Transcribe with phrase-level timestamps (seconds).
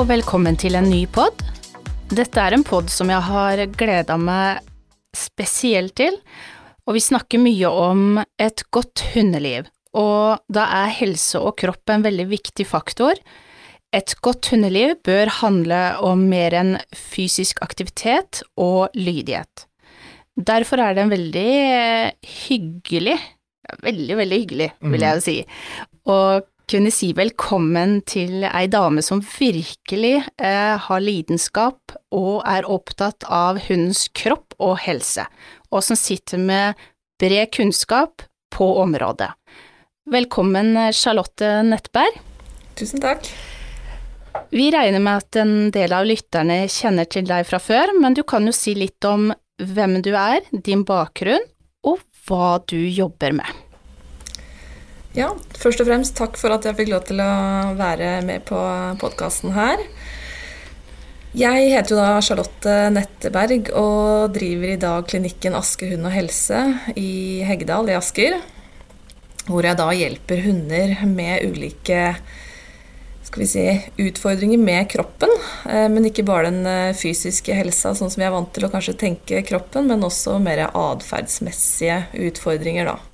[0.00, 1.42] Og velkommen til en ny pod.
[2.08, 4.62] Dette er en pod som jeg har gleda meg
[5.12, 6.14] spesielt til,
[6.88, 9.68] og vi snakker mye om et godt hundeliv.
[9.92, 13.20] Og da er helse og kropp en veldig viktig faktor.
[13.92, 19.66] Et godt hundeliv bør handle om mer enn fysisk aktivitet og lydighet.
[20.40, 21.52] Derfor er det en veldig
[22.46, 23.18] hyggelig,
[23.84, 25.36] veldig, veldig hyggelig, vil jeg si,
[26.08, 33.26] å kunne si velkommen til ei dame som virkelig eh, har lidenskap og er opptatt
[33.26, 35.24] av hundens kropp og helse,
[35.74, 36.78] og som sitter med
[37.20, 38.22] bred kunnskap
[38.54, 39.32] på området.
[40.10, 42.20] Velkommen, Charlotte Nettberg.
[42.78, 43.26] Tusen takk.
[44.54, 48.22] Vi regner med at en del av lytterne kjenner til deg fra før, men du
[48.22, 51.42] kan jo si litt om hvem du er, din bakgrunn,
[51.82, 53.69] og hva du jobber med.
[55.10, 57.30] Ja, først og fremst takk for at jeg fikk lov til å
[57.78, 58.58] være med på
[59.00, 59.82] podkasten her.
[61.34, 66.62] Jeg heter jo da Charlotte Netteberg og driver i dag klinikken Aske hund og helse
[66.94, 68.38] i Heggedal i Asker.
[69.50, 72.14] Hvor jeg da hjelper hunder med ulike
[73.26, 73.66] skal vi si,
[74.06, 75.30] utfordringer med kroppen.
[75.66, 78.70] eh, Men ikke bare den eh, fysiske helsa, sånn som vi er vant til å
[78.72, 83.09] kanskje tenke kroppen, men også mer atferdsmessige utfordringer, da.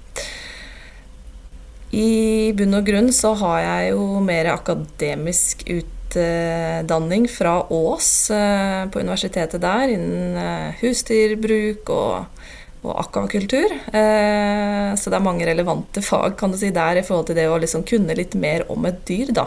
[1.97, 9.01] I bunn og grunn så har jeg jo mer akademisk utdanning fra Ås eh, på
[9.01, 12.43] universitetet der innen eh, husdyrbruk og,
[12.85, 13.73] og akvakultur.
[13.97, 17.49] Eh, Så det er mange relevante fag kan du si, der i forhold til det
[17.49, 19.33] å liksom kunne litt mer om et dyr.
[19.33, 19.47] da.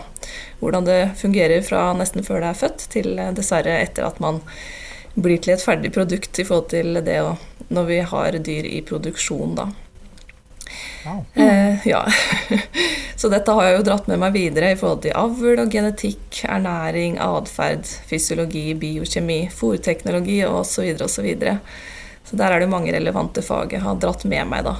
[0.59, 4.41] Hvordan det fungerer fra nesten før det er født, til dessverre etter at man
[5.13, 7.35] blir til et ferdig produkt i forhold til det å,
[7.69, 9.53] når vi har dyr i produksjon.
[9.59, 9.69] da.
[11.33, 12.03] Eh, ja.
[13.19, 16.43] Så dette har jeg jo dratt med meg videre i forhold til avl og genetikk,
[16.47, 20.69] ernæring, atferd, fysiologi, biokjemi, fòrteknologi osv.
[20.69, 21.65] Så, videre, og
[22.23, 24.77] så, så der er det mange relevante fag jeg har dratt med meg, da.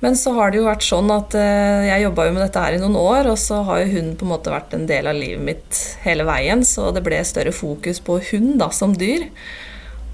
[0.00, 2.76] Men så har det jo vært sånn at eh, jeg jobba jo med dette her
[2.76, 5.16] i noen år, og så har jo hun på en måte vært en del av
[5.16, 9.24] livet mitt hele veien, så det ble større fokus på hund da, som dyr.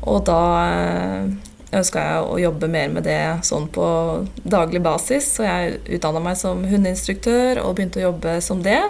[0.06, 1.32] Og da eh,
[1.72, 3.86] ønska jeg å jobbe mer med det sånn på
[4.44, 8.80] daglig basis, så jeg utdanna meg som hundeinstruktør og begynte å jobbe som det.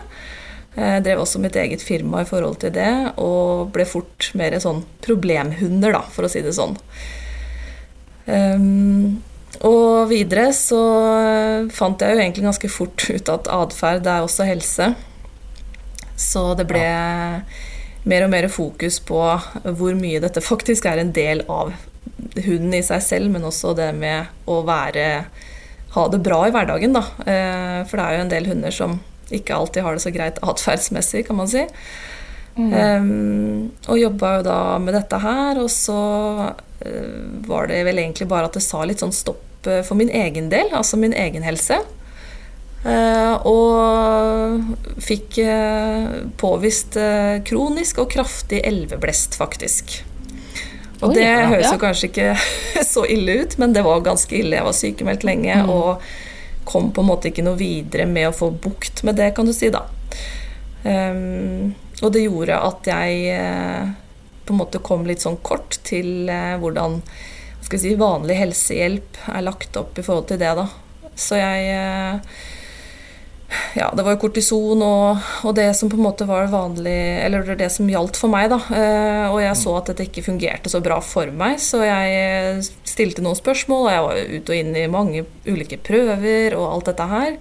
[0.74, 4.82] Jeg drev også mitt eget firma i forhold til det, og ble fort mer sånn
[5.04, 6.78] problemhunder, da, for å si det sånn.
[8.24, 9.20] Um,
[9.66, 10.80] og videre så
[11.74, 14.88] fant jeg jo egentlig ganske fort ut at atferd er også helse.
[16.18, 16.82] Så det ble
[18.08, 21.74] mer og mer fokus på hvor mye dette faktisk er en del av
[22.44, 25.06] hunden i seg selv, men også det med å være
[25.92, 27.02] ha det bra i hverdagen, da.
[27.28, 28.96] Eh, for det er jo en del hunder som
[29.32, 31.66] ikke alltid har det så greit atferdsmessig, kan man si.
[32.52, 32.72] Mm.
[32.72, 36.02] Um, og jobba jo da med dette her, og så
[36.52, 40.12] uh, var det vel egentlig bare at det sa litt sånn stopp uh, for min
[40.12, 41.80] egen del, altså min egen helse.
[42.82, 45.38] Uh, og fikk
[46.40, 46.96] påvist
[47.46, 50.00] kronisk og kraftig elveblest, faktisk.
[51.02, 52.28] Og Oi, det ja, høres jo kanskje ikke
[52.92, 54.54] så ille ut, men det var ganske ille.
[54.58, 55.72] Jeg var sykemeldt lenge mm.
[55.72, 56.04] og
[56.68, 59.54] kom på en måte ikke noe videre med å få bukt med det, kan du
[59.56, 59.82] si, da.
[60.82, 63.90] Um, og det gjorde at jeg uh,
[64.46, 67.00] på en måte kom litt sånn kort til uh, hvordan
[67.66, 70.68] si, vanlig helsehjelp er lagt opp i forhold til det, da.
[71.18, 72.42] Så jeg uh,
[73.74, 77.54] ja, det var jo kortison og, og, det som på en måte var vanlig Eller
[77.58, 78.60] det som gjaldt for meg, da.
[78.76, 83.24] Eh, og jeg så at dette ikke fungerte så bra for meg, så jeg stilte
[83.24, 87.08] noen spørsmål, og jeg var ute og inn i mange ulike prøver og alt dette
[87.12, 87.36] her.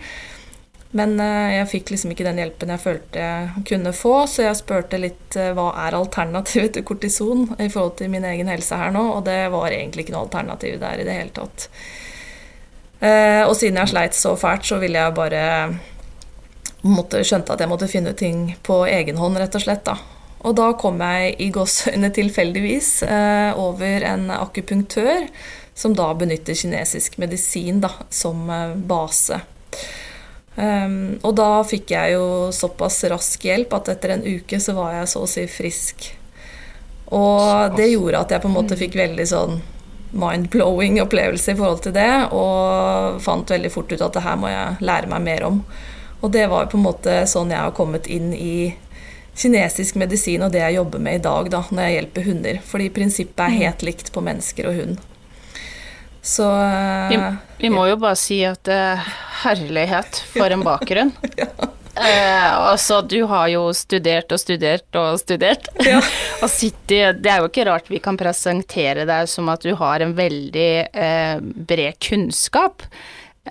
[0.97, 4.59] Men eh, jeg fikk liksom ikke den hjelpen jeg følte jeg kunne få, så jeg
[4.59, 8.91] spurte litt eh, hva er alternativet til kortison i forhold til min egen helse her
[8.95, 11.69] nå, og det var egentlig ikke noe alternativ der i det hele tatt.
[13.01, 15.39] Og siden jeg sleit så fælt, så ville jeg bare
[16.81, 19.85] måtte, skjønte at jeg måtte finne ting på egen hånd, rett og slett.
[19.85, 19.97] da.
[20.41, 25.27] Og da kom jeg i gåseøyne tilfeldigvis eh, over en akupunktør
[25.77, 29.41] som da benytter kinesisk medisin da, som eh, base.
[30.55, 34.97] Um, og da fikk jeg jo såpass rask hjelp at etter en uke så var
[34.97, 36.09] jeg så å si frisk.
[37.11, 39.61] Og det gjorde at jeg på en måte fikk veldig sånn
[40.11, 44.51] mind-blowing opplevelse i forhold til det, og fant veldig fort ut at det her må
[44.51, 45.61] jeg lære meg mer om.
[46.21, 48.73] Og det var på en måte sånn jeg har kommet inn i
[49.37, 52.61] kinesisk medisin og det jeg jobber med i dag da, når jeg hjelper hunder.
[52.67, 53.59] Fordi prinsippet er mm.
[53.63, 55.01] helt likt på mennesker og hund.
[56.21, 56.45] Så
[57.09, 57.17] vi,
[57.63, 61.15] vi må jo bare si at uh, herlighet for en bakgrunn.
[61.41, 61.49] ja.
[61.95, 65.67] Eh, altså, du har jo studert og studert og studert.
[65.91, 65.99] Ja.
[66.43, 70.03] og sitter, det er jo ikke rart vi kan presentere deg som at du har
[70.03, 72.85] en veldig eh, bred kunnskap.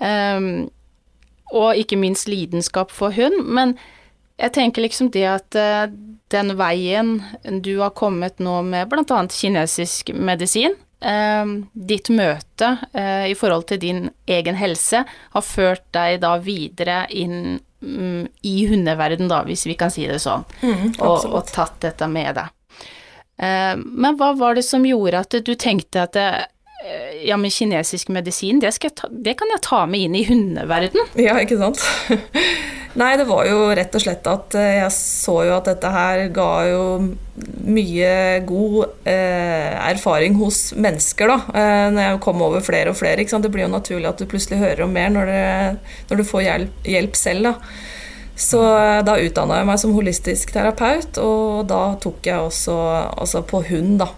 [0.00, 0.70] Um,
[1.50, 3.42] og ikke minst lidenskap for hund.
[3.46, 3.74] Men
[4.40, 5.86] jeg tenker liksom det at uh,
[6.32, 7.18] den veien
[7.62, 9.22] du har kommet nå med bl.a.
[9.34, 16.20] kinesisk medisin, uh, ditt møte uh, i forhold til din egen helse, har ført deg
[16.24, 21.26] da videre inn um, i hundeverden, da, hvis vi kan si det sånn, Mm, og,
[21.28, 22.56] og tatt dette med deg.
[23.40, 26.26] men hva var det som gjorde at du tenkte at det,
[27.26, 31.10] ja, men kinesisk medisin, det, ta, det, kan jeg ta med inn i hundeverden.
[31.26, 31.82] Ja, ikke sant.
[33.00, 36.24] Nei, det var jo rett og slett at eh, jeg så jo at dette her
[36.34, 36.80] ga jo
[37.62, 41.36] mye god eh, erfaring hos mennesker, da.
[41.54, 43.22] Eh, når jeg kom over flere og flere.
[43.22, 46.46] Det blir jo naturlig at du plutselig hører om mer når, det, når du får
[46.48, 47.54] hjelp, hjelp selv, da.
[48.40, 52.80] Så eh, da utdanna jeg meg som holistisk terapeut, og da tok jeg også
[53.12, 54.10] altså på hund, da.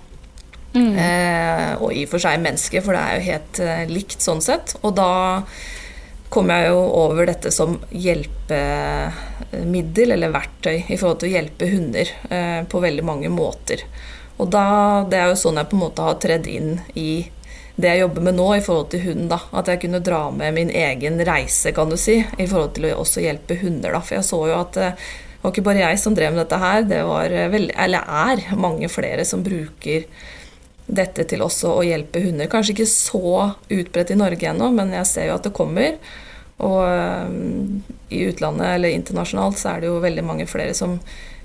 [0.72, 0.96] Mm.
[0.96, 4.42] Eh, og i og for seg menneske, for det er jo helt eh, likt sånn
[4.44, 4.76] sett.
[4.82, 5.42] Og da
[6.32, 12.08] kom jeg jo over dette som hjelpemiddel, eller verktøy, i forhold til å hjelpe hunder
[12.32, 13.84] eh, på veldig mange måter.
[14.40, 17.28] Og da, Det er jo sånn jeg på en måte har tredd inn i
[17.76, 19.24] det jeg jobber med nå i forhold til hund.
[19.32, 22.84] da, At jeg kunne dra med min egen reise, kan du si, i forhold til
[22.88, 23.92] å også hjelpe hunder.
[23.92, 24.94] da, For jeg så jo at det
[25.42, 28.88] var ikke bare jeg som drev med dette her, det var veldig, eller er mange
[28.88, 30.04] flere som bruker
[30.92, 32.50] dette til også å hjelpe hunder.
[32.52, 35.96] Kanskje ikke så utbredt i Norge ennå, men jeg ser jo at det kommer.
[36.62, 40.98] Og um, i utlandet eller internasjonalt så er det jo veldig mange flere som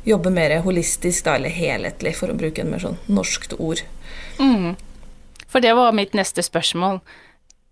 [0.08, 3.82] jobber mer holistisk da, eller helhetlig, for å bruke en mer sånn norskt ord.
[4.40, 4.76] Mm.
[5.48, 7.02] For det var mitt neste spørsmål.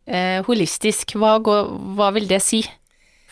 [0.05, 2.63] Eh, holistisk, hva, hva vil det si?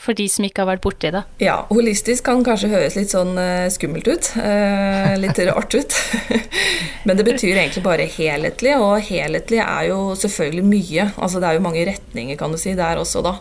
[0.04, 1.24] For de som ikke har vært borti det?
[1.44, 4.32] Ja, holistisk kan kanskje høres litt sånn uh, skummelt ut.
[4.36, 6.00] Uh, litt rart ut.
[7.08, 11.08] Men det betyr egentlig bare helhetlig, og helhetlig er jo selvfølgelig mye.
[11.16, 13.38] Altså det er jo mange retninger, kan du si, der også, da.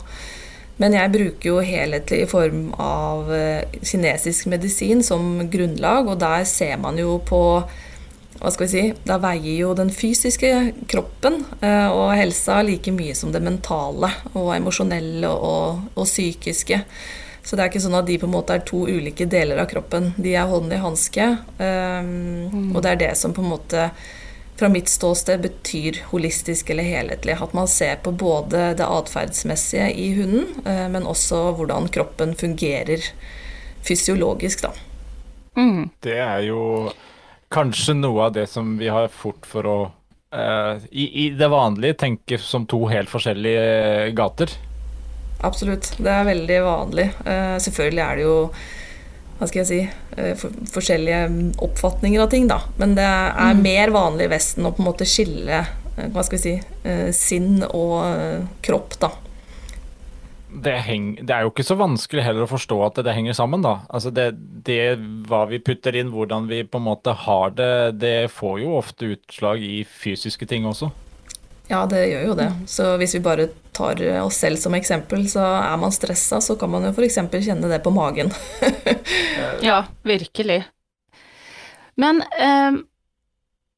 [0.80, 6.46] Men jeg bruker jo helhetlig i form av uh, kinesisk medisin som grunnlag, og der
[6.48, 7.42] ser man jo på
[8.42, 10.50] hva skal vi si, Da veier jo den fysiske
[10.90, 16.80] kroppen eh, og helsa like mye som det mentale og emosjonelle og, og, psykiske.
[17.42, 19.68] Så det er ikke sånn at de på en måte er to ulike deler av
[19.70, 20.10] kroppen.
[20.18, 21.28] De er hånd i hanske.
[21.58, 22.10] Um,
[22.50, 22.68] mm.
[22.70, 23.88] Og det er det som på en måte
[24.58, 27.34] fra mitt ståsted betyr holistisk eller helhetlig.
[27.42, 33.10] At man ser på både det atferdsmessige i hunden, uh, men også hvordan kroppen fungerer
[33.82, 34.74] fysiologisk, da.
[35.58, 35.90] Mm.
[36.06, 36.62] Det er jo
[37.52, 39.78] kanskje noe av det som vi har fort for å
[40.34, 44.52] uh, i, i, det vanlige tenke som to helt forskjellige eh, gater.
[45.42, 45.92] Absolutt.
[45.98, 47.08] Det er veldig vanlig.
[47.26, 48.36] Uh, selvfølgelig er det jo
[49.38, 51.22] hva skal jeg si uh, for, forskjellige
[51.66, 52.62] oppfatninger av ting, da.
[52.80, 53.62] Men det er mm.
[53.64, 57.98] mer vanlig i Vesten å på en måte skille hva skal vi si sinn og
[58.64, 59.10] kropp, da
[60.52, 63.36] det, heng, det, er jo ikke så vanskelig heller å forstå at det, det henger
[63.36, 63.78] sammen, da.
[63.88, 64.32] Altså det,
[64.66, 68.76] det, hva vi putter inn, hvordan vi på en måte har det, det får jo
[68.76, 70.90] ofte utslag i fysiske ting også.
[71.70, 72.50] Ja, det gjør jo det.
[72.68, 76.72] Så hvis vi bare tar oss selv som eksempel, så er man stressa, så kan
[76.72, 77.20] man jo f.eks.
[77.32, 78.32] kjenne det på magen.
[79.68, 80.62] ja, virkelig.
[81.96, 82.82] Men eh,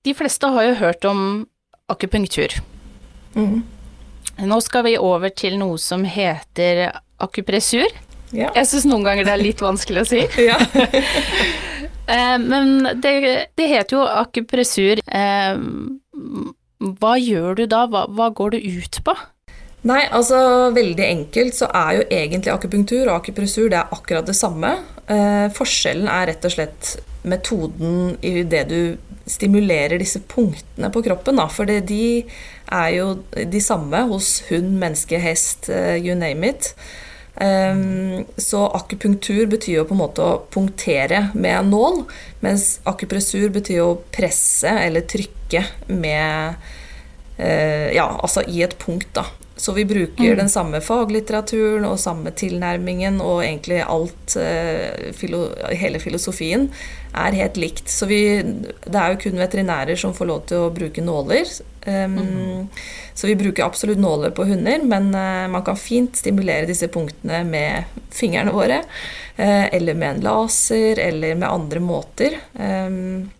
[0.04, 1.20] de fleste har jo hørt om
[1.92, 2.56] akupunktur.
[3.34, 3.62] Mm.
[4.42, 6.88] Nå skal vi over til noe som heter
[7.22, 7.86] akupressur.
[8.34, 8.50] Ja.
[8.56, 10.24] Jeg syns noen ganger det er litt vanskelig å si.
[10.48, 10.58] Ja.
[12.50, 13.14] men det,
[13.56, 15.00] det, heter jo akupressur.
[15.06, 15.54] Eh,
[17.00, 17.86] hva gjør du da?
[17.88, 19.14] Hva, hva går det ut på?
[19.84, 20.38] Nei, altså
[20.72, 24.70] veldig enkelt så er jo egentlig akupunktur og akupressur det er akkurat det samme.
[25.04, 26.94] Eh, forskjellen er rett og slett
[27.28, 28.80] metoden i det du
[29.26, 31.40] stimulerer disse punktene på kroppen.
[31.40, 31.48] Da.
[31.52, 32.04] For de
[32.72, 36.74] er jo de samme hos hund, menneske, hest, eh, you name it.
[37.34, 42.04] Um, så akupunktur betyr jo på en måte å punktere med en nål,
[42.44, 46.60] mens akupressur betyr å presse eller trykke med
[47.40, 49.26] uh, Ja, altså i et punkt, da.
[49.56, 50.38] Så vi bruker mm.
[50.44, 54.34] den samme faglitteraturen og samme tilnærmingen, og egentlig alt
[55.14, 56.68] filo, Hele filosofien
[57.14, 57.88] er helt likt.
[57.90, 61.48] Så vi, det er jo kun veterinærer som får lov til å bruke nåler.
[61.86, 62.62] Um, mm.
[63.14, 67.42] Så vi bruker absolutt nåler på hunder, men uh, man kan fint stimulere disse punktene
[67.48, 68.82] med fingrene våre.
[69.38, 72.38] Uh, eller med en laser, eller med andre måter.
[72.58, 73.30] Um,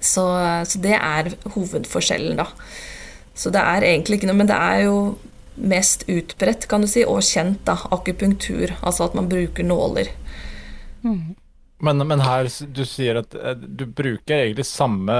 [0.00, 0.26] så,
[0.68, 2.50] så, det er hovedforskjellen, da.
[3.34, 4.98] Så det er egentlig ikke noe Men det er jo
[5.54, 8.74] mest utbredt kan du si, og kjent, da, akupunktur.
[8.82, 10.10] Altså at man bruker nåler.
[11.04, 11.34] Mm.
[11.84, 15.14] Men, men, her, du sier at eh, du bruker egentlig samme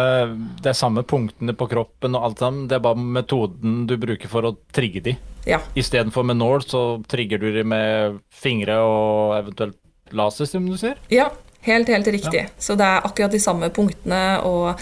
[0.63, 4.31] Det er samme punktene på kroppen og alt sammen, det er bare metoden du bruker
[4.33, 5.17] for å trigge de.
[5.45, 5.61] Ja.
[5.77, 9.77] Istedenfor med nål, så trigger du de med fingre og eventuelt
[10.15, 10.97] laser, som du sier?
[11.13, 11.29] Ja,
[11.67, 12.47] helt, helt riktig.
[12.47, 12.55] Ja.
[12.59, 14.81] Så det er akkurat de samme punktene og,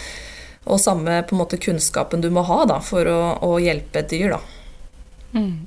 [0.64, 4.14] og samme på en måte kunnskapen du må ha da, for å, å hjelpe et
[4.14, 4.40] dyr, da.
[5.32, 5.66] Mm.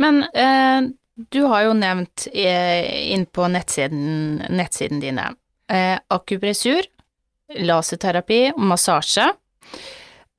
[0.00, 5.32] Men eh, du har jo nevnt eh, inn på nettsiden, nettsiden dine
[5.68, 6.86] eh, akupressur,
[7.60, 9.26] laserterapi og massasje.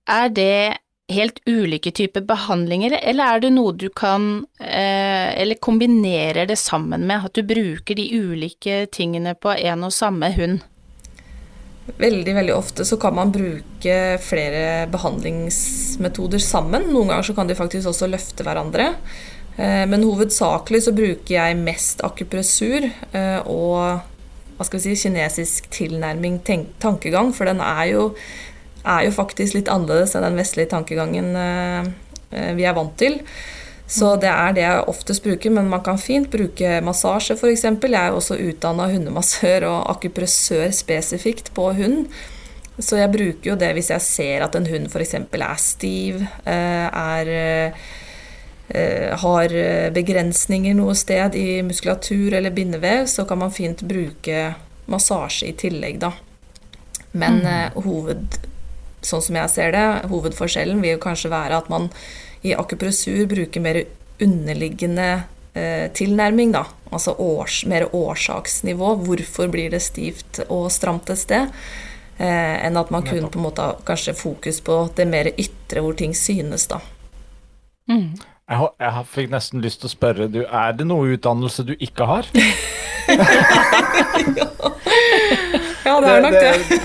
[0.10, 0.80] Er det
[1.14, 7.06] helt ulike typer behandlinger, eller er det noe du kan eh, Eller kombinerer det sammen
[7.08, 10.64] med at du bruker de ulike tingene på en og samme hund?
[12.00, 16.88] Veldig veldig ofte så kan man bruke flere behandlingsmetoder sammen.
[16.94, 18.94] Noen ganger så kan de faktisk også løfte hverandre.
[19.56, 24.02] Eh, men hovedsakelig så bruker jeg mest akupressur eh, og
[24.58, 26.40] hva skal vi si, kinesisk tilnærming,
[26.82, 28.06] tankegang, for den er jo,
[28.86, 31.92] er jo faktisk litt annerledes enn den vestlige tankegangen eh,
[32.58, 33.20] vi er vant til.
[33.94, 37.66] Så det er det jeg oftest bruker, men man kan fint bruke massasje f.eks.
[37.68, 42.08] Jeg er jo også utdanna hundemassør og akupressør spesifikt på hund.
[42.80, 45.14] Så jeg bruker jo det hvis jeg ser at en hund f.eks.
[45.20, 47.30] er stiv, er
[49.22, 54.54] har eh, begrensninger noe sted i muskulatur eller bindevev, så kan man fint bruke
[54.90, 56.14] massasje i tillegg, da.
[57.14, 57.50] Men mm.
[57.54, 58.40] Eh, hoved,
[59.06, 61.90] sånn som jeg ser det, hovedforskjellen vil jo kanskje være at man
[62.44, 63.84] i akupressur bruker mer
[64.24, 65.10] underliggende
[65.54, 66.66] eh, tilnærming, da.
[66.94, 68.96] Altså års, mer årsaksnivå.
[69.06, 71.54] Hvorfor blir det stivt og stramt et sted?
[72.18, 75.82] Eh, enn at man kun på en måte har kanskje fokus på det mer ytre,
[75.82, 76.82] hvor ting synes, da.
[77.90, 78.14] Mm.
[78.54, 82.06] Jeg, jeg fikk nesten lyst til å spørre, du, er det noe utdannelse du ikke
[82.06, 82.28] har?
[85.88, 86.52] ja, det er nok det.
[86.70, 86.80] Det,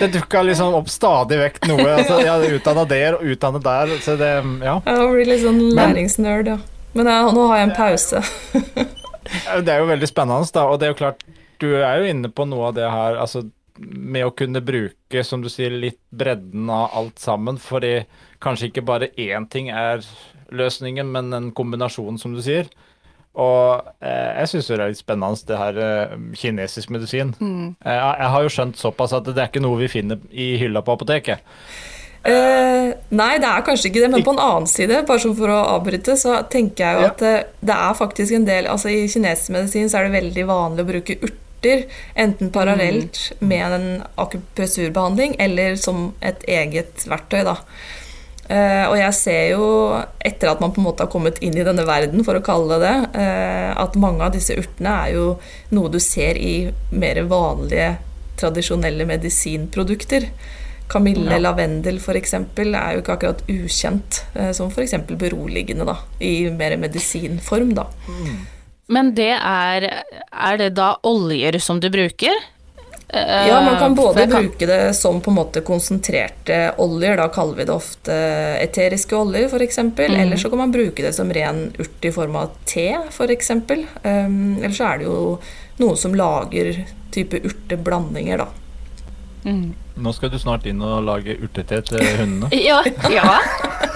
[0.00, 1.86] det dukka liksom opp stadig vekk noe.
[1.94, 3.94] Altså, jeg utdanna der og utdannet der.
[4.04, 4.32] Så det,
[4.64, 4.76] ja.
[4.84, 6.58] Jeg blir litt sånn læringsnerd, ja.
[6.96, 8.18] Men jeg, nå har jeg en pause.
[9.64, 10.66] det er jo veldig spennende, da.
[10.66, 11.24] Og det er jo klart,
[11.62, 13.44] du er jo inne på noe av det her altså,
[13.80, 17.60] med å kunne bruke, som du sier, litt bredden av alt sammen.
[17.60, 18.00] Fordi
[18.42, 20.04] kanskje ikke bare én ting er
[20.52, 22.70] løsningen, men en kombinasjon, som du sier.
[23.38, 27.32] Og eh, jeg syns det er litt spennende, det her eh, kinesisk medisin.
[27.38, 27.76] Mm.
[27.78, 30.82] Eh, jeg har jo skjønt såpass at det er ikke noe vi finner i hylla
[30.82, 31.46] på apoteket.
[32.20, 35.60] Eh, nei, det er kanskje ikke det, men på en annen side, bare for å
[35.78, 37.12] avbryte, så tenker jeg jo ja.
[37.14, 40.18] at det, eh, det, er faktisk en del Altså i kinesisk medisin så er det
[40.18, 41.86] veldig vanlig å bruke urter,
[42.20, 43.46] enten parallelt mm.
[43.48, 43.88] med en
[44.20, 47.56] akupressurbehandling eller som et eget verktøy, da.
[48.50, 49.66] Uh, og jeg ser jo,
[50.26, 52.80] etter at man på en måte har kommet inn i denne verden, for å kalle
[52.80, 55.26] det det, uh, at mange av disse urtene er jo
[55.76, 56.54] noe du ser i
[56.90, 57.92] mer vanlige,
[58.40, 60.26] tradisjonelle medisinprodukter.
[60.90, 61.42] Kamille, ja.
[61.44, 62.34] lavendel f.eks.
[62.34, 64.96] er jo ikke akkurat ukjent uh, som f.eks.
[65.14, 67.86] beroligende, da, i mer medisinform, da.
[68.10, 68.40] Mm.
[68.90, 72.34] Men det er Er det da oljer som du bruker?
[73.12, 74.30] Ja, man kan både kan...
[74.30, 78.18] bruke det som på en måte konsentrerte oljer, da kaller vi det ofte
[78.60, 79.80] eteriske oljer f.eks.
[79.82, 80.14] Mm.
[80.14, 83.50] Eller så kan man bruke det som ren urt i form av te f.eks.
[83.50, 85.20] Um, eller så er det jo
[85.82, 88.48] noen som lager type urteblandinger, da.
[89.44, 89.72] Mm.
[90.00, 92.50] Nå skal du snart inn og lage urtete til hundene.
[92.70, 92.78] ja,
[93.12, 93.38] ja.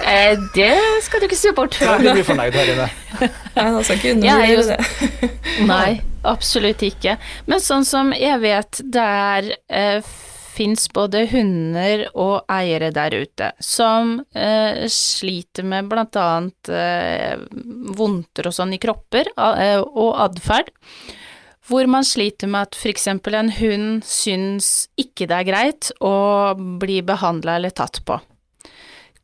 [0.05, 0.73] Eh, det
[1.05, 1.95] skal du ikke se bort fra.
[1.95, 2.89] Ja, de blir fornøyd her inne.
[3.21, 5.31] Nei, da skal ikke undervurdere det.
[5.69, 6.14] Nei.
[6.25, 7.17] Absolutt ikke.
[7.49, 10.15] Men sånn som jeg vet der eh,
[10.55, 17.35] fins både hunder og eiere der ute som eh, sliter med blant annet eh,
[17.97, 20.71] vondter og sånn i kropper eh, og atferd.
[21.65, 23.07] Hvor man sliter med at f.eks.
[23.09, 28.19] en hund syns ikke det er greit å bli behandla eller tatt på.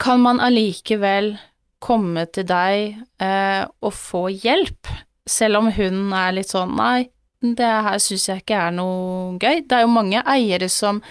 [0.02, 1.36] Kan man allikevel
[1.82, 4.90] komme til deg eh, og få hjelp
[5.30, 7.10] selv om hun er litt sånn nei,
[7.42, 9.64] det her syns jeg ikke er noe gøy.
[9.66, 11.02] Det er jo mange eiere som,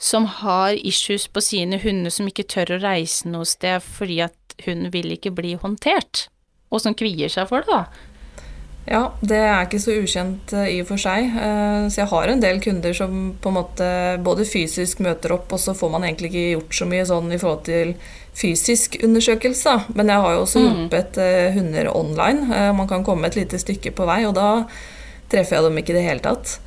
[0.00, 4.56] som har issues på sine hunder som ikke tør å reise noe sted fordi at
[4.64, 6.28] hun vil ikke bli håndtert,
[6.70, 8.10] og som kvier seg for det, da.
[8.84, 11.30] Ja, det er ikke så ukjent eh, i og for seg.
[11.32, 13.86] Eh, så jeg har en del kunder som på en måte
[14.24, 17.40] både fysisk møter opp, og så får man egentlig ikke gjort så mye sånn i
[17.40, 17.94] forhold til
[18.34, 19.76] fysisk undersøkelse.
[19.94, 20.66] Men jeg har jo også mm.
[20.66, 21.58] hjulpet mm.
[21.58, 22.72] hunder online.
[22.74, 24.48] Man kan komme et lite stykke på vei, og da
[25.30, 26.58] treffer jeg dem ikke i det hele tatt.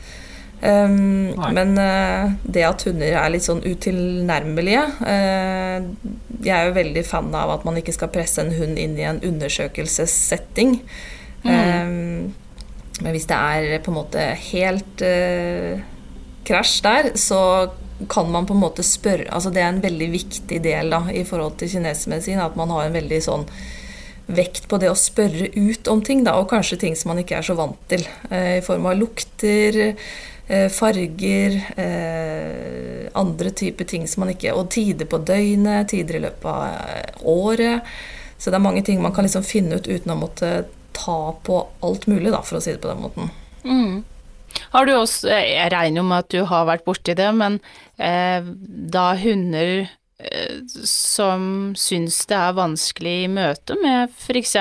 [0.58, 5.84] Um, men uh, det at hunder er litt sånn utilnærmelige uh,
[6.42, 9.06] Jeg er jo veldig fan av at man ikke skal presse en hund inn i
[9.06, 10.80] en undersøkelsessetting.
[11.44, 11.52] Mm.
[11.54, 12.34] Um,
[13.04, 15.78] Men hvis det er på en måte helt uh,
[16.50, 17.42] krasj der, så
[18.10, 21.24] kan man på en måte spørre altså Det er en veldig viktig del da, i
[21.26, 23.46] forhold til kinesisk medisin, at man har en veldig sånn
[24.28, 27.38] vekt på det å spørre ut om ting, da, og kanskje ting som man ikke
[27.40, 28.04] er så vant til.
[28.30, 29.96] Eh, I form av lukter,
[30.48, 31.56] eh, farger,
[33.18, 37.82] andre typer ting som man ikke Og tider på døgnet, tider i løpet av året.
[38.38, 41.68] Så det er mange ting man kan liksom finne ut uten å måtte ta på
[41.82, 43.32] alt mulig, da, for å si det på den måten.
[43.64, 44.04] Mm.
[44.74, 47.60] Har du også, Jeg regner jo med at du har vært borti det, men
[47.98, 48.44] eh,
[48.98, 49.88] da hunder
[50.20, 54.56] eh, som syns det er vanskelig i møte med f.eks.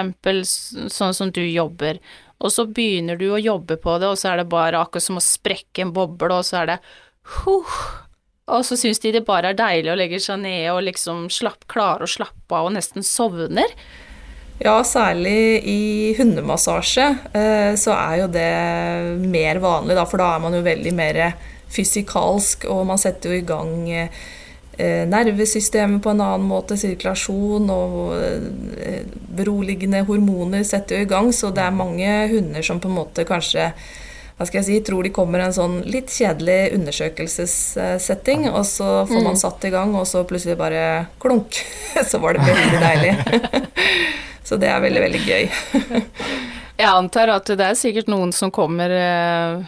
[0.93, 2.01] sånn som du jobber,
[2.37, 5.21] og så begynner du å jobbe på det, og så er det bare akkurat som
[5.21, 6.81] å sprekke en boble, og så er det
[7.41, 7.79] huh,
[8.47, 11.65] og så syns de det bare er deilig å legge seg ned og liksom slapp,
[11.71, 13.73] klare å slappe av og nesten sovner.
[14.59, 18.47] Ja, særlig i hundemassasje eh, så er jo det
[19.29, 21.21] mer vanlig, da, for da er man jo veldig mer
[21.73, 28.01] fysikalsk, og man setter jo i gang eh, nervesystemet på en annen måte, sirkulasjon og
[28.17, 29.05] eh,
[29.37, 33.29] beroligende hormoner setter jo i gang, så det er mange hunder som på en måte
[33.29, 33.71] kanskje
[34.37, 39.23] hva skal jeg si, tror de kommer en sånn litt kjedelig undersøkelsessetting, og så får
[39.23, 39.41] man mm.
[39.41, 40.83] satt i gang, og så plutselig bare
[41.21, 41.57] klunk,
[42.11, 43.15] så var det veldig deilig.
[44.47, 45.49] Så det er veldig, veldig gøy.
[46.83, 49.65] Jeg antar at det er sikkert noen som kommer, eh,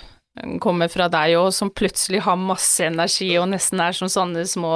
[0.63, 4.73] kommer fra deg òg, som plutselig har masse energi og nesten er som sånne små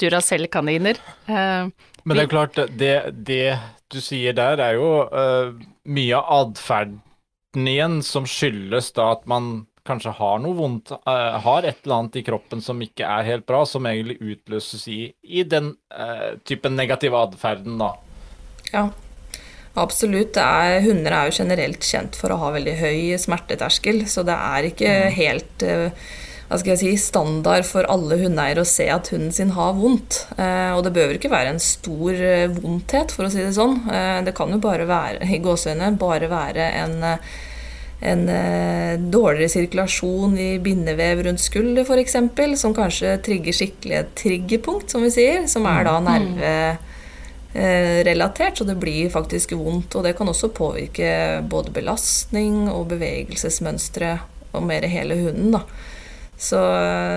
[0.00, 0.98] Duracell-kaniner.
[1.28, 1.68] Eh,
[2.02, 2.94] Men det er klart, det,
[3.28, 3.44] det,
[3.92, 5.52] du sier der, er jo uh,
[5.84, 11.68] mye av atferden igjen som skyldes da at man kanskje har noe vondt, uh, har
[11.68, 15.44] et eller annet i kroppen som ikke er helt bra, som egentlig utløses i, i
[15.46, 17.92] den uh, typen negative atferden, da.
[18.72, 18.88] Ja.
[19.78, 20.36] Absolutt.
[20.36, 24.68] Er, hunder er jo generelt kjent for å ha veldig høy smerteterskel, så det er
[24.68, 25.14] ikke mm.
[25.16, 26.10] helt eh,
[26.50, 30.26] hva skal jeg si, standard for alle hundeeiere å se at hunden sin har vondt.
[30.36, 33.80] Eh, og det bør ikke være en stor eh, vondthet, for å si det sånn.
[34.26, 36.98] Det kan jo bare være i gåseøyne, bare være en,
[38.12, 38.28] en
[39.08, 42.20] dårligere sirkulasjon i bindevev rundt skulder f.eks.,
[42.60, 46.10] som kanskje trigger skikkelig et triggerpunkt, som vi sier, som er da mm.
[46.12, 46.91] nerve Eh,
[47.54, 49.96] relatert, så det blir faktisk vondt.
[49.98, 54.14] Og det kan også påvirke både belastning og bevegelsesmønstre
[54.52, 55.52] og mer hele hunden.
[55.56, 55.64] da.
[56.42, 56.58] Så,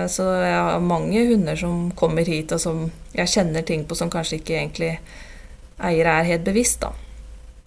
[0.08, 2.84] så, jeg har mange hunder som kommer hit, og som
[3.16, 4.92] jeg kjenner ting på som kanskje ikke egentlig
[5.82, 6.92] eier er helt bevisst, da.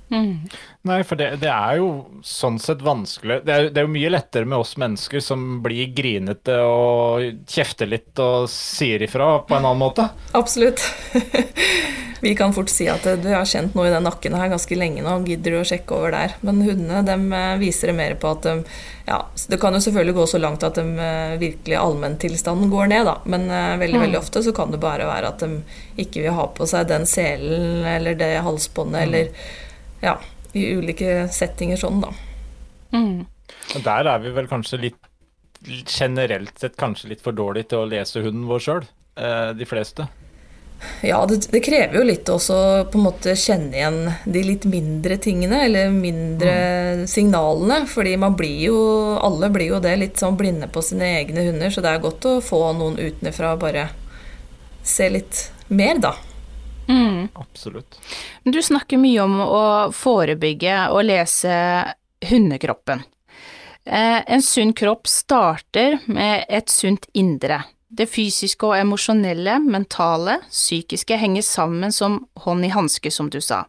[0.10, 0.50] Mm.
[0.90, 1.90] Nei, for det, det, er jo
[2.26, 5.92] sånn sett vanskelig det er, det er, jo mye lettere med oss mennesker som blir
[5.94, 10.10] grinete og kjefter litt og sier ifra på en annen måte.
[10.38, 10.82] Absolutt.
[12.22, 15.06] Vi kan fort si at du har kjent noe i den nakken her ganske lenge
[15.06, 16.34] nå, gidder du å sjekke over der?
[16.44, 18.56] Men hundene de eh, viser det mer på at de
[19.08, 23.08] ja, Det kan jo selvfølgelig gå så langt at de eh, virkelig allmenntilstanden går ned,
[23.08, 23.16] da.
[23.24, 24.04] Men veldig, mm.
[24.08, 25.62] veldig ofte så kan det bare være at de
[26.02, 29.08] ikke vil ha på seg den selen eller det halsbåndet mm.
[29.08, 29.58] eller
[30.02, 30.16] Ja,
[30.54, 32.14] i ulike settinger sånn, da.
[32.96, 33.28] Mm.
[33.84, 35.06] Der er vi vel kanskje litt
[35.92, 38.86] generelt sett kanskje litt for dårlig til å lese hunden vår sjøl,
[39.60, 40.08] de fleste.
[41.02, 42.56] Ja, det, det, krever jo litt også
[42.92, 46.54] på en måte kjenne igjen de litt mindre tingene, eller mindre
[47.02, 47.04] mm.
[47.12, 47.82] signalene.
[47.90, 48.80] Fordi man blir jo,
[49.20, 51.74] alle blir jo det, litt sånn blinde på sine egne hunder.
[51.74, 53.90] Så det er godt å få noen utenfra bare
[54.88, 56.16] se litt mer, da.
[56.90, 57.28] Mm.
[57.34, 58.00] Absolutt.
[58.44, 61.54] Du snakker mye om å forebygge og lese
[62.26, 63.04] hundekroppen.
[63.86, 67.64] Eh, en sunn kropp starter med et sunt indre.
[67.90, 73.64] Det fysiske og emosjonelle, mentale, psykiske henger sammen som hånd i hanske, som du sa.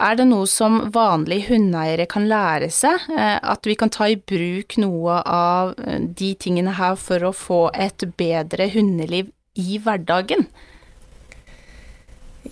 [0.00, 4.16] Er det noe som vanlige hundeeiere kan lære seg, eh, at vi kan ta i
[4.16, 10.48] bruk noe av eh, de tingene her for å få et bedre hundeliv i hverdagen?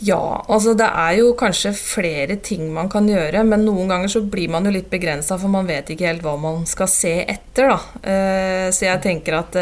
[0.01, 4.23] Ja, altså det er jo kanskje flere ting man kan gjøre, men noen ganger så
[4.25, 7.75] blir man jo litt begrensa, for man vet ikke helt hva man skal se etter,
[7.75, 8.01] da.
[8.01, 9.61] Eh, så jeg tenker at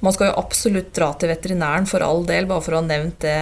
[0.00, 3.18] man skal jo absolutt dra til veterinæren for all del, bare for å ha nevnt
[3.24, 3.38] det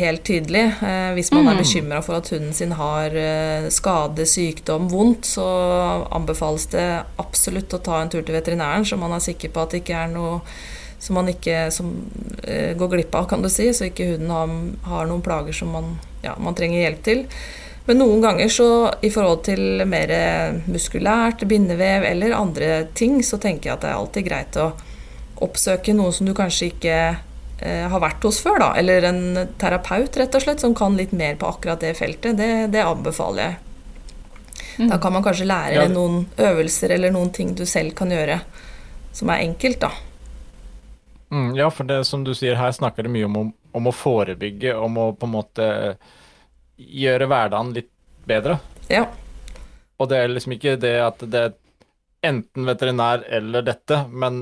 [0.00, 0.64] helt tydelig.
[0.82, 1.50] Eh, hvis man mm.
[1.52, 5.46] er bekymra for at hunden sin har eh, skade, sykdom, vondt, så
[6.10, 6.88] anbefales det
[7.22, 10.02] absolutt å ta en tur til veterinæren, så man er sikker på at det ikke
[10.02, 10.40] er noe
[11.00, 11.90] som man ikke som,
[12.44, 14.52] eh, går glipp av, kan du si, så ikke huden har,
[14.90, 17.24] har noen plager som man, ja, man trenger hjelp til.
[17.86, 18.66] Men noen ganger så
[19.02, 20.10] i forhold til mer
[20.68, 24.68] muskulært, bindevev eller andre ting, så tenker jeg at det er alltid greit å
[25.40, 26.98] oppsøke noen som du kanskje ikke
[27.64, 28.68] eh, har vært hos før, da.
[28.76, 32.36] Eller en terapeut, rett og slett, som kan litt mer på akkurat det feltet.
[32.38, 33.56] Det, det anbefaler jeg.
[34.92, 35.88] Da kan man kanskje lære Ja.
[35.88, 38.38] noen øvelser eller noen ting du selv kan gjøre
[39.16, 39.90] som er enkelt, da.
[41.30, 44.74] Mm, ja, for det som du sier, her snakker det mye om, om å forebygge,
[44.74, 45.66] om å på en måte
[46.80, 47.90] gjøre hverdagen litt
[48.26, 48.58] bedre.
[48.90, 49.06] Ja.
[50.00, 51.56] Og det er liksom ikke det at det er
[52.26, 54.34] enten veterinær eller dette, men,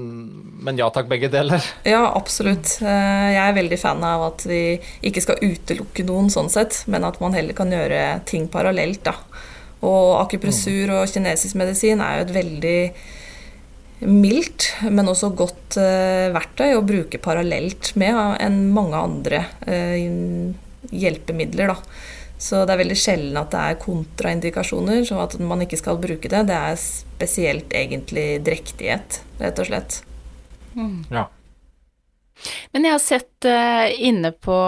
[0.67, 1.63] men ja takk, begge deler.
[1.87, 2.79] Ja, absolutt.
[2.83, 4.63] Eh, Jeg er veldig fan av at vi
[5.07, 9.15] ikke skal utelukke noen sånn sett, men at man heller kan gjøre ting parallelt, da.
[9.87, 12.79] Og akupressur og kinesisk medisin er jo et veldig
[14.01, 20.55] mildt, men også godt eh, verktøy å bruke parallelt med enn mange andre eh,
[20.95, 21.79] hjelpemidler, da.
[22.39, 26.31] Så det er veldig sjelden at det er kontraindikasjoner, så at man ikke skal bruke
[26.31, 26.45] det.
[26.47, 29.99] Det er spesielt egentlig drektighet, rett og slett.
[31.11, 31.27] Ja.
[32.71, 34.59] Men jeg har sett eh, inne på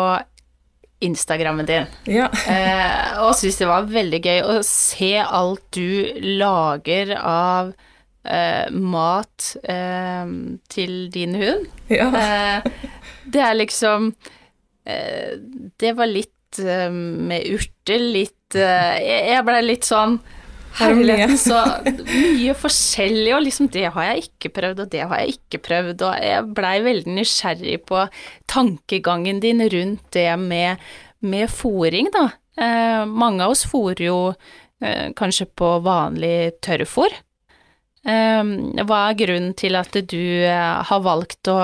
[1.01, 2.27] Instagrammen din, Ja.
[2.51, 6.11] eh, og syns det var veldig gøy å se alt du
[6.43, 7.71] lager av
[8.25, 10.35] eh, mat eh,
[10.69, 11.71] til din hund.
[11.89, 12.11] ja.
[12.11, 12.69] Eh,
[13.31, 14.13] det er liksom
[14.89, 15.37] eh,
[15.79, 20.17] Det var litt eh, med urter, litt Jeg blei litt sånn
[20.71, 20.95] Er?
[20.95, 25.35] Herligheten, så mye forskjellig, og liksom det har jeg ikke prøvd, og det har jeg
[25.37, 28.05] ikke prøvd, og jeg blei veldig nysgjerrig på
[28.51, 30.79] tankegangen din rundt det med,
[31.27, 32.29] med fòring, da.
[32.61, 34.19] Eh, mange av oss fôrer jo
[34.83, 37.19] eh, kanskje på vanlig tørrfôr.
[38.07, 38.45] Eh,
[38.85, 41.59] hva er grunnen til at du eh, har valgt å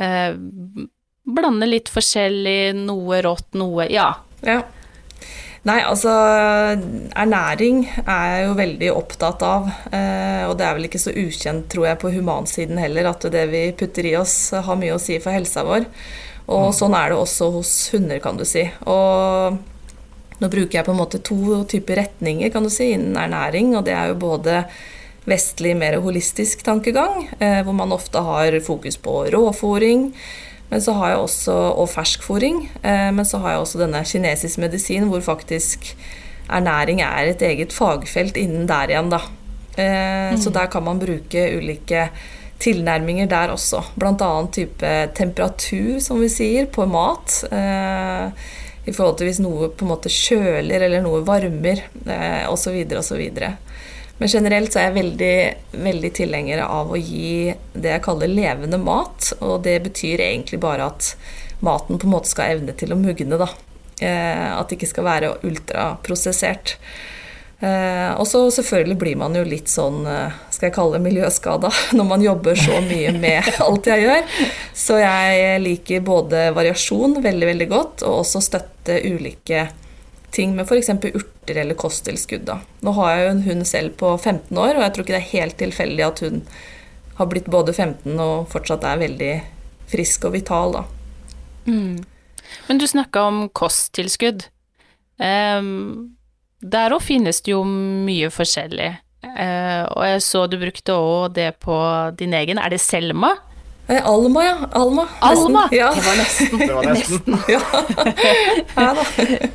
[0.00, 0.34] eh,
[1.30, 4.12] blande litt forskjellig, noe rått, noe Ja.
[4.44, 4.62] Ja.
[5.68, 6.08] Nei, altså
[7.20, 9.66] Ernæring er jeg jo veldig opptatt av.
[9.92, 13.44] Eh, og det er vel ikke så ukjent, tror jeg, på humansiden heller, at det
[13.52, 15.84] vi putter i oss, har mye å si for helsa vår.
[16.50, 18.64] Og sånn er det også hos hunder, kan du si.
[18.88, 19.60] Og
[20.40, 23.74] nå bruker jeg på en måte to typer retninger kan du si, innen ernæring.
[23.76, 24.62] Og det er jo både
[25.28, 30.12] vestlig, mer holistisk tankegang, eh, hvor man ofte har fokus på råfòring.
[30.70, 32.68] Men så har jeg også, og ferskfòring.
[32.82, 35.94] Eh, men så har jeg også denne kinesisk medisin, hvor faktisk
[36.48, 39.20] ernæring er et eget fagfelt innen der igjen, da.
[39.76, 42.08] Eh, Så der kan man bruke ulike
[42.60, 43.82] tilnærminger der også.
[43.96, 44.46] Bl.a.
[44.52, 47.44] type temperatur, som vi sier, på mat.
[47.50, 48.30] Eh,
[48.86, 52.84] I forhold til hvis noe på en måte kjøler eller noe varmer, eh, osv.
[52.98, 53.22] osv.
[54.20, 55.36] Men generelt så er jeg veldig,
[55.80, 59.30] veldig tilhenger av å gi det jeg kaller levende mat.
[59.40, 61.14] Og det betyr egentlig bare at
[61.64, 63.48] maten på en måte skal evne til å mugne, da.
[64.04, 66.76] Eh, at det ikke skal være ultraprosessert.
[67.60, 71.72] Eh, og så selvfølgelig blir man jo litt sånn, eh, skal jeg kalle det miljøskada,
[71.96, 74.40] når man jobber så mye med alt jeg gjør.
[74.84, 79.70] Så jeg liker både variasjon veldig, veldig godt, og også støtte ulike
[80.34, 80.90] ting med f.eks.
[80.90, 82.46] urter eller kosttilskudd.
[82.48, 82.60] Da.
[82.86, 85.22] Nå har jeg jo en hund selv på 15 år, og jeg tror ikke det
[85.22, 86.44] er helt tilfeldig at hun
[87.20, 89.34] har blitt både 15 og fortsatt er veldig
[89.90, 90.86] frisk og vital, da.
[92.68, 94.46] Men du snakka om kosttilskudd.
[95.20, 96.16] Um,
[96.60, 98.90] der òg finnes det jo mye forskjellig.
[99.20, 101.76] Uh, og jeg så du brukte òg det på
[102.18, 102.58] din egen.
[102.58, 103.34] Er det Selma?
[103.90, 104.56] Eh, Alma, ja.
[104.78, 105.04] Alma.
[105.08, 105.30] nesten.
[105.46, 105.64] Alma!
[105.74, 105.90] Ja.
[105.94, 106.58] Det var nesten.
[106.58, 107.38] Det var nesten.
[107.54, 107.60] ja.
[108.76, 109.04] ja da.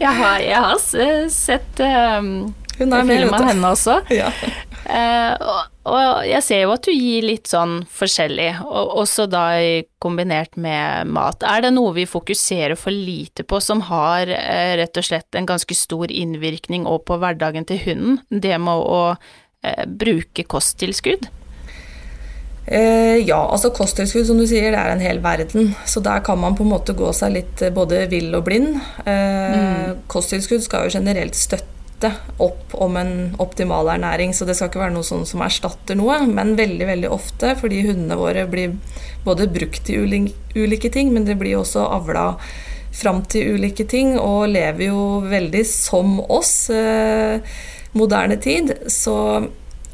[0.01, 0.81] Jeg har, jeg har
[1.31, 2.29] sett um,
[2.75, 3.99] Hun er med, film av henne også.
[4.21, 4.31] Ja.
[4.85, 9.45] Uh, og, og jeg ser jo at du gir litt sånn forskjellig, og også da
[9.57, 11.41] i- kombinert med mat.
[11.41, 15.47] Er det noe vi fokuserer for lite på som har uh, rett og slett en
[15.49, 18.19] ganske stor innvirkning òg på hverdagen til hunden?
[18.29, 21.25] Det med å uh, bruke kosttilskudd?
[22.65, 25.73] Eh, ja, altså kosttilskudd som du sier, det er en hel verden.
[25.85, 28.79] Så der kan man på en måte gå seg litt eh, både vill og blind.
[29.05, 34.81] Eh, Kosttilskudd skal jo generelt støtte opp om en optimal ernæring, så det skal ikke
[34.81, 36.17] være noe sånn som erstatter noe.
[36.25, 38.73] Men veldig, veldig ofte, fordi hundene våre blir
[39.25, 42.31] både brukt til ulike ting, men det blir også avla
[42.95, 46.55] fram til ulike ting, og lever jo veldig som oss.
[46.73, 47.37] Eh,
[47.95, 49.45] moderne tid, så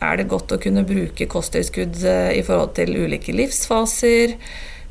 [0.01, 4.35] er det godt å kunne bruke kosttilskudd eh, i forhold til ulike livsfaser.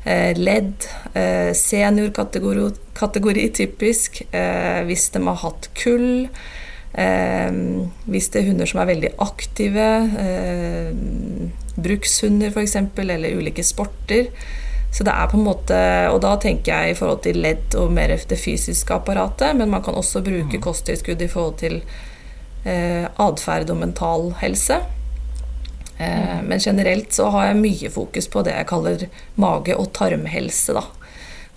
[0.05, 4.21] eh, Ledd, eh, seniorkategori kategori typisk,
[4.85, 6.27] hvis de har hatt kull.
[6.91, 9.85] Hvis det er hunder som er veldig aktive,
[11.81, 14.27] brukshunder f.eks., eller ulike sporter.
[14.91, 15.79] Så det er på en måte,
[16.11, 19.81] Og da tenker jeg i forhold til ledd og mer det fysiske apparatet, men man
[19.81, 21.81] kan også bruke kosttilskudd i forhold til
[22.65, 24.81] eh, atferd og mental helse.
[26.01, 30.73] Eh, Men generelt så har jeg mye fokus på det jeg kaller mage- og tarmhelse,
[30.73, 30.85] da.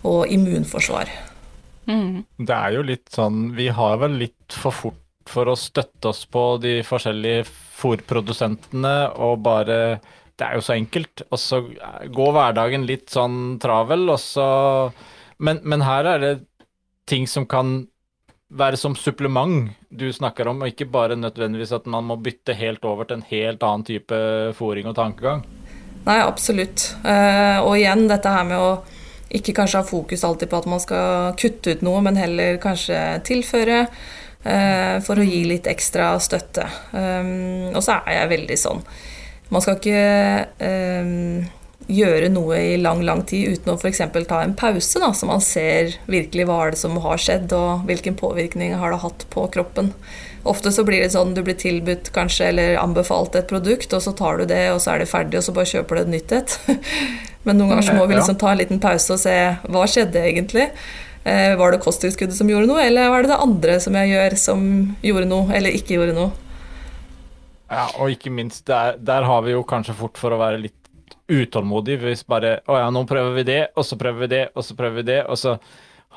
[0.04, 1.08] Og immunforsvar.
[1.88, 2.24] Mm.
[2.38, 6.22] Det er jo litt sånn Vi har vel litt for fort for å støtte oss
[6.24, 7.44] på de forskjellige
[7.76, 10.00] fôrprodusentene og bare
[10.36, 11.22] Det er jo så enkelt.
[11.30, 11.60] Og så
[12.10, 14.92] går hverdagen litt sånn travel, og så
[15.38, 16.34] men, men her er det
[17.06, 17.86] ting som kan
[18.52, 22.84] være som supplement du snakker om, og ikke bare nødvendigvis at man må bytte helt
[22.84, 24.18] over til en helt annen type
[24.58, 25.44] fòring og tankegang.
[26.04, 26.90] Nei, absolutt.
[27.04, 28.74] Uh, og igjen dette her med å
[29.34, 33.00] ikke kanskje ha fokus alltid på at man skal kutte ut noe, men heller kanskje
[33.26, 36.68] tilføre uh, for å gi litt ekstra støtte.
[36.92, 38.84] Um, og så er jeg veldig sånn
[39.52, 40.02] Man skal ikke
[41.90, 44.00] gjøre noe i lang, lang tid uten å f.eks.
[44.28, 47.84] ta en pause, da, så man ser virkelig hva er det som har skjedd, og
[47.88, 49.92] hvilken påvirkning har det hatt på kroppen.
[50.48, 54.12] Ofte så blir det sånn du blir tilbudt kanskje eller anbefalt et produkt, og så
[54.16, 56.36] tar du det, og så er det ferdig, og så bare kjøper du et nytt
[56.36, 56.58] et.
[57.44, 59.34] Men noen ganger så må vi liksom ta en liten pause og se
[59.68, 60.70] hva skjedde egentlig.
[61.24, 64.38] Eh, var det kosttilskuddet som gjorde noe, eller var det det andre som jeg gjør,
[64.40, 64.64] som
[65.04, 66.32] gjorde noe, eller ikke gjorde noe?
[67.72, 70.83] Ja, og ikke minst, der, der har vi jo kanskje fort for å være litt
[71.28, 74.66] utålmodig hvis bare Å ja, nå prøver vi det, og så prøver vi det, og
[74.66, 75.56] så prøver vi det, og så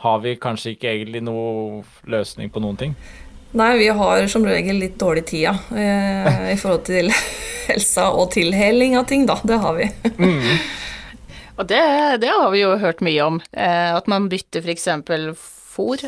[0.04, 2.98] har vi kanskje ikke egentlig noe løsning på noen ting.
[3.58, 5.54] Nei, vi har som regel litt dårlig tid, ja.
[5.72, 7.10] Eh, I forhold til
[7.70, 9.40] helsa og tilheling av ting, da.
[9.48, 9.88] Det har vi.
[10.20, 10.52] Mm.
[11.58, 11.82] Og det,
[12.22, 13.40] det, har vi jo hørt mye om.
[13.50, 14.86] Eh, at man bytter f.eks.
[15.74, 16.04] fôr.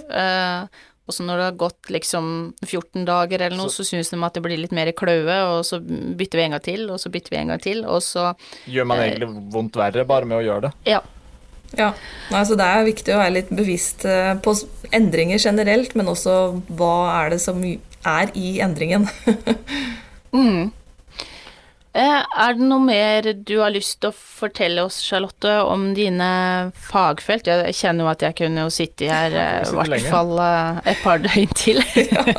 [1.10, 2.26] Eh, og så når det har gått liksom
[2.66, 5.64] 14 dager eller noe, så, så syns de at det blir litt mer kløe, og
[5.66, 8.34] så bytter vi en gang til, og så bytter vi en gang til, og så
[8.70, 10.76] Gjør man eh, egentlig vondt verre bare med å gjøre det?
[10.96, 11.02] Ja.
[11.78, 11.92] Ja,
[12.34, 14.56] altså Det er viktig å være litt bevisst eh, på
[14.96, 16.34] endringer generelt, men også
[16.80, 19.06] hva er det som er i endringen.
[20.34, 20.72] mm.
[21.90, 26.30] Eh, er det noe mer du har lyst til å fortelle oss, Charlotte, om dine
[26.86, 27.50] fagfelt?
[27.50, 31.02] Jeg kjenner jo at jeg kunne jo sitte her eh, i hvert fall eh, et
[31.02, 31.82] par døgn til.
[32.14, 32.36] ja.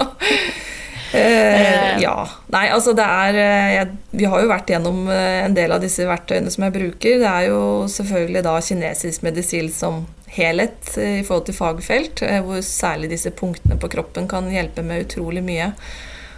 [1.10, 2.14] Eh, ja.
[2.54, 3.38] Nei, altså det er
[3.74, 7.18] jeg, Vi har jo vært gjennom en del av disse verktøyene som jeg bruker.
[7.18, 13.10] Det er jo selvfølgelig da kinesisk medisin som helhet i forhold til fagfelt, hvor særlig
[13.16, 15.72] disse punktene på kroppen kan hjelpe med utrolig mye.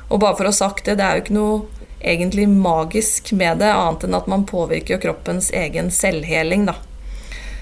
[0.08, 3.62] Og bare for å ha sagt det, det er jo ikke noe egentlig magisk med
[3.62, 6.74] det, annet enn at man påvirker kroppens egen selvheling, da.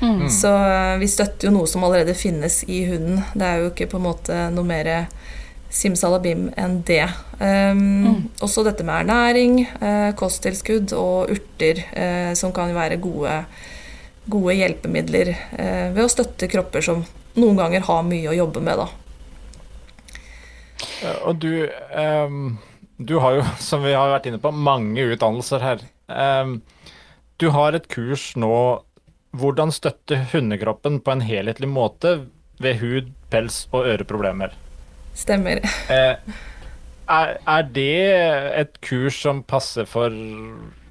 [0.01, 0.31] Mm.
[0.31, 3.21] Så eh, vi støtter jo noe som allerede finnes i hunden.
[3.35, 4.89] Det er jo ikke på en måte noe mer
[5.71, 7.05] simsalabim enn det.
[7.39, 8.23] Um, mm.
[8.43, 13.37] Også dette med ernæring, uh, kosttilskudd og urter, uh, som kan være gode,
[14.31, 15.31] gode hjelpemidler
[15.95, 17.05] ved å støtte kropper som
[17.39, 18.89] noen ganger har mye å jobbe med, da.
[21.27, 21.55] Og du
[21.97, 22.59] um
[23.01, 25.85] du har jo, som vi har vært inne på, mange utdannelser her.
[26.11, 26.61] Um,
[27.41, 28.55] du har et kurs nå
[29.39, 32.17] hvordan støtte hundekroppen på en helhetlig måte
[32.61, 34.57] ved hud, pels og øreproblemer.
[35.17, 35.63] Stemmer.
[35.89, 36.19] Uh,
[37.21, 37.95] er, er, det
[38.65, 40.13] et kurs som passer for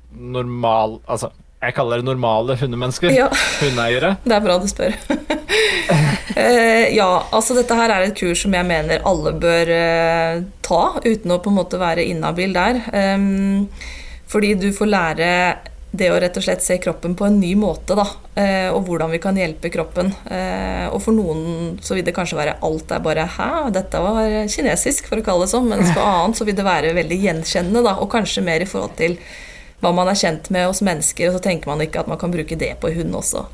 [0.10, 3.12] normal Altså, jeg kaller det normale hundemennesker?
[3.14, 3.28] Ja.
[3.60, 4.16] Hundeeiere?
[4.24, 4.96] Det er bra du spør.
[6.38, 10.84] uh, ja, altså dette her er et kurs som jeg mener alle bør uh, ta,
[11.06, 12.82] uten å på en måte være inhabil der.
[12.94, 13.68] Um,
[14.30, 15.34] fordi du får lære
[15.90, 18.06] det å rett og slett se kroppen på en ny måte, da.
[18.38, 20.14] Uh, og hvordan vi kan hjelpe kroppen.
[20.90, 25.10] og for noen så vil det kanskje være alt er bare 'hæ, dette var kinesisk',
[25.10, 25.70] for å kalle det sånn.
[25.70, 27.98] Mens for annet så vil det være veldig gjenkjennende, da.
[28.00, 29.18] Og kanskje mer i forhold til
[29.82, 32.32] hva man er kjent med hos mennesker, og så tenker man ikke at man kan
[32.32, 33.46] bruke det på hund også.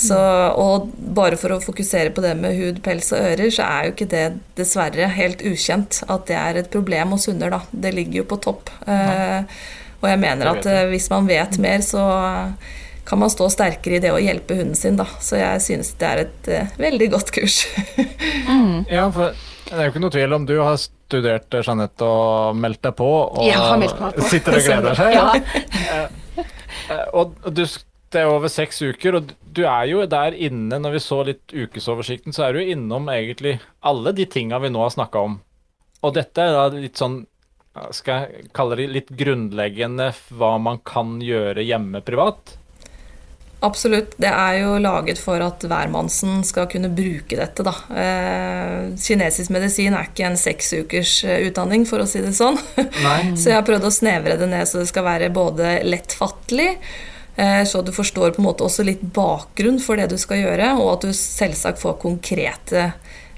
[0.00, 0.16] Så,
[0.56, 3.94] og bare for å fokusere på det med hud, pels og ører, så er jo
[3.94, 4.24] ikke det
[4.56, 7.52] dessverre helt ukjent at det er et problem hos hunder.
[7.52, 7.60] da.
[7.70, 8.72] Det ligger jo på topp.
[8.88, 9.42] Eh,
[10.00, 12.04] og jeg mener at eh, hvis man vet mer, så
[13.10, 14.96] kan man stå sterkere i det å hjelpe hunden sin.
[14.96, 15.04] da.
[15.20, 17.60] Så jeg synes det er et eh, veldig godt kurs.
[18.48, 18.88] mm.
[18.88, 19.36] Ja, for
[19.68, 23.10] det er jo ikke noe tvil om du har studert Jeanette og meldt deg på,
[23.36, 24.26] og på.
[24.30, 25.12] sitter og gleder seg.
[25.84, 26.08] ja.
[27.18, 27.64] Og du,
[28.10, 31.52] det er over seks uker, og du er jo der inne Når vi så litt
[31.54, 35.40] ukesoversikten, så er du innom egentlig alle de tinga vi nå har snakka om.
[36.02, 37.20] Og dette er da litt sånn
[37.94, 42.56] Skal jeg kalle det litt grunnleggende hva man kan gjøre hjemme privat?
[43.60, 44.14] Absolutt.
[44.16, 47.74] Det er jo laget for at hvermannsen skal kunne bruke dette, da.
[47.92, 52.56] Eh, kinesisk medisin er ikke en seks ukers eh, utdanning, for å si det sånn.
[53.36, 56.70] så jeg har prøvd å snevre det ned så det skal være både lettfattelig,
[57.64, 60.96] så du forstår på en måte også litt bakgrunn for det du skal gjøre, og
[60.96, 62.90] at du selvsagt får konkrete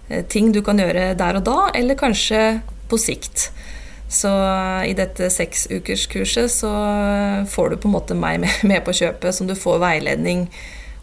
[0.08, 3.50] eh, ting du kan gjøre der og da, eller kanskje på sikt.
[4.12, 4.28] Så
[4.84, 6.72] i dette seksukerskurset så
[7.48, 10.48] får du på en måte meg med, på kjøpet, som du får veiledning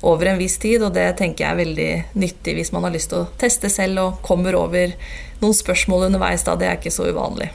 [0.02, 1.90] over en viss tid, og det tenker jeg er veldig
[2.22, 4.94] nyttig hvis man har lyst til å teste selv og kommer over
[5.42, 6.46] noen spørsmål underveis.
[6.48, 7.50] da, Det er ikke så uvanlig.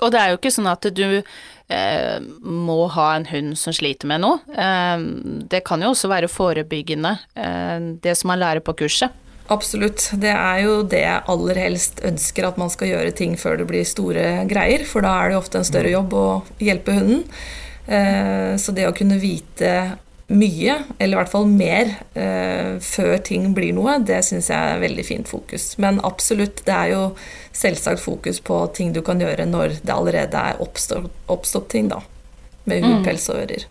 [0.00, 0.06] Mm.
[0.06, 4.10] Og det er jo ikke sånn at du eh, må ha en hund som sliter
[4.10, 4.40] med noe.
[4.50, 5.06] Eh,
[5.52, 9.12] det kan jo også være forebyggende, eh, det som man lærer på kurset.
[9.50, 10.04] Absolutt.
[10.22, 13.66] Det er jo det jeg aller helst ønsker, at man skal gjøre ting før det
[13.66, 14.84] blir store greier.
[14.86, 16.28] For da er det jo ofte en større jobb å
[16.62, 17.24] hjelpe hunden.
[17.90, 19.98] Eh, så det å kunne vite
[20.30, 24.82] mye, eller i hvert fall mer, eh, før ting blir noe, det syns jeg er
[24.84, 25.72] veldig fint fokus.
[25.82, 27.02] Men absolutt, det er jo
[27.52, 32.02] selvsagt fokus på ting du kan gjøre når det allerede er oppstått, oppstått ting, da.
[32.68, 33.64] Med hud, pels og ører.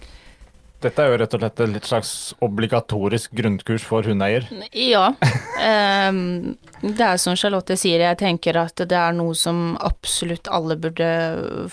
[0.79, 2.11] Dette er jo rett og slett et litt slags
[2.45, 4.45] obligatorisk grunnkurs for hundeeier.
[4.71, 5.09] Ja.
[5.59, 10.77] Um, det er som Charlotte sier, jeg tenker at det er noe som absolutt alle
[10.79, 11.09] burde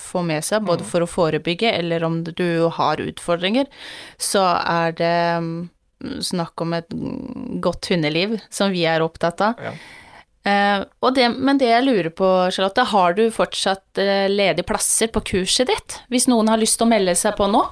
[0.03, 3.71] få med seg, både for å forebygge eller om du har utfordringer,
[4.19, 5.53] så er det um,
[6.03, 6.91] snakk om et
[7.63, 9.63] godt hundeliv som vi er opptatt av.
[9.63, 9.77] Ja.
[10.47, 15.25] Uh, det, men det jeg lurer på, Charlotte, har du fortsatt uh, ledige plasser på
[15.33, 15.99] kurset ditt?
[16.13, 17.65] Hvis noen har lyst til å melde seg på nå?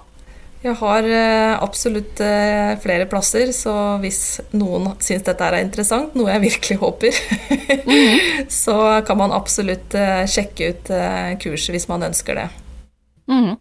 [0.64, 6.30] Jeg har eh, absolutt eh, flere plasser, så hvis noen syns dette er interessant, noe
[6.32, 7.18] jeg virkelig håper,
[7.90, 8.48] mm.
[8.48, 10.92] så kan man absolutt eh, sjekke ut
[11.42, 12.46] kurset hvis man ønsker det.
[13.28, 13.58] Mm.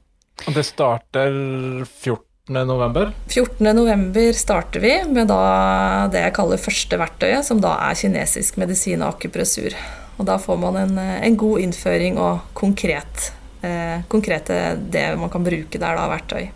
[0.47, 1.35] Og det starter
[1.83, 2.23] 14.
[2.49, 3.11] november?
[3.27, 3.75] 14.
[3.75, 8.99] november starter vi med da det jeg kaller første verktøyet, som da er kinesisk medisin
[8.99, 9.71] og akupressur.
[10.19, 13.31] Og da får man en, en god innføring og konkret,
[13.63, 16.51] eh, konkrete det man kan bruke der, da, verktøy.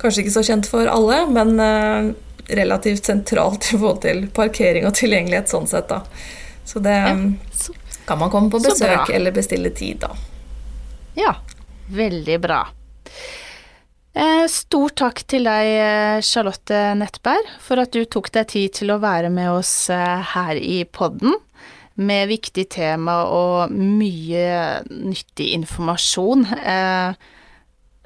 [0.00, 2.12] kanskje ikke så kjent for alle, men eh,
[2.56, 6.02] relativt sentralt i forhold til parkering og tilgjengelighet sånn sett, da.
[6.66, 7.16] Så det ja,
[7.54, 7.74] så,
[8.06, 10.14] kan man komme på besøk eller bestille tid, da.
[11.16, 11.36] Ja,
[11.90, 12.60] veldig bra.
[14.16, 18.94] Eh, stor takk til deg, eh, Charlotte Nettberg, for at du tok deg tid til
[18.94, 21.34] å være med oss eh, her i podden
[22.00, 26.44] med viktig tema og mye nyttig informasjon.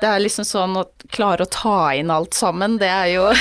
[0.01, 3.27] Det er liksom sånn å klare å ta inn alt sammen, det er jo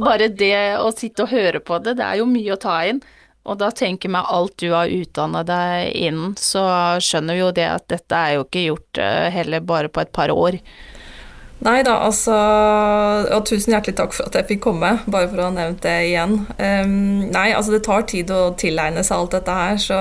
[0.00, 3.02] Bare det å sitte og høre på det, det er jo mye å ta inn.
[3.48, 6.62] Og da tenker jeg alt du har utdanna deg innen, så
[7.04, 10.12] skjønner vi jo det at dette er jo ikke gjort uh, heller bare på et
[10.12, 10.58] par år.
[11.64, 12.34] Nei da, altså
[13.34, 15.96] Og tusen hjertelig takk for at jeg fikk komme, bare for å ha nevnt det
[16.12, 16.36] igjen.
[16.54, 19.98] Um, nei, altså det tar tid å tilegne seg alt dette her, så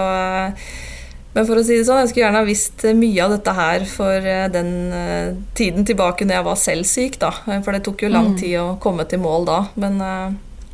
[1.38, 3.86] men for å si det sånn, jeg skulle gjerne ha visst mye av dette her
[3.92, 7.32] for eh, den uh, tiden tilbake når jeg var selv syk, da.
[7.46, 8.38] For det tok jo lang mm.
[8.42, 9.62] tid å komme til mål da.
[9.78, 10.02] Men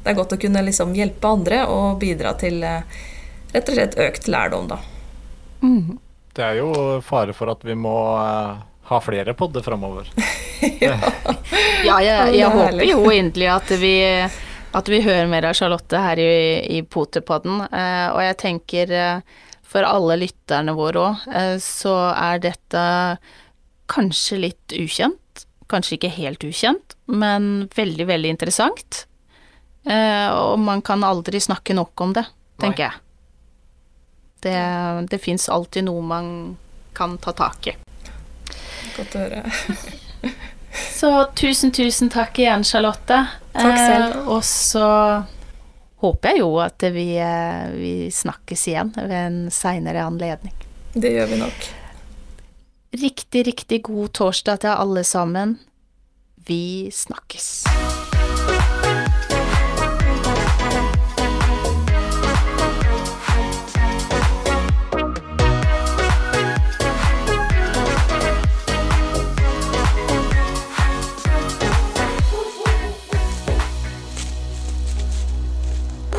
[0.03, 2.83] det er godt å kunne liksom hjelpe andre og bidra til eh,
[3.53, 4.79] rett og slett økt lærdom, da.
[5.63, 5.95] Mm.
[6.35, 6.71] Det er jo
[7.05, 7.93] fare for at vi må
[8.83, 10.09] ha flere podder framover.
[10.83, 10.97] ja.
[11.87, 13.95] ja, jeg, jeg håper jo egentlig at vi,
[14.75, 16.35] at vi hører mer av Charlotte her i,
[16.79, 17.63] i Potepodden.
[17.71, 19.41] Uh, og jeg tenker uh,
[19.73, 21.23] for alle lytterne våre òg,
[21.63, 22.83] så er dette
[23.89, 25.45] kanskje litt ukjent.
[25.71, 29.05] Kanskje ikke helt ukjent, men veldig, veldig interessant.
[29.85, 32.25] Eh, og man kan aldri snakke nok om det,
[32.61, 32.91] tenker Nei.
[32.91, 32.99] jeg.
[34.43, 34.59] Det,
[35.11, 36.27] det fins alltid noe man
[36.95, 37.75] kan ta tak i.
[38.97, 39.43] Godt å høre.
[40.99, 43.23] så tusen, tusen takk igjen, Charlotte.
[43.55, 44.09] Takk selv.
[44.09, 44.87] Eh, og så
[46.03, 50.55] håper jeg jo at vi, eh, vi snakkes igjen ved en seinere anledning.
[50.93, 51.69] Det gjør vi nok.
[52.93, 55.57] Riktig, riktig god torsdag til alle sammen.
[56.45, 57.63] Vi snakkes.